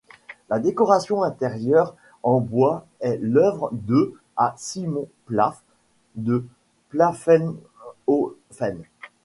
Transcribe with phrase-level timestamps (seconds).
[0.49, 5.61] La décoration intérieure en bois est l'œuvre de à Simon Pfaff
[6.15, 6.43] de
[6.89, 8.81] Pfaffenhoffen.